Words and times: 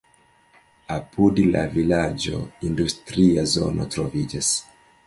Apud 0.95 1.41
la 1.57 1.61
vilaĝo 1.75 2.41
industria 2.71 3.47
zono 3.57 3.89
troviĝas. 3.97 4.55